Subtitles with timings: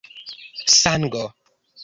[0.79, 1.23] sango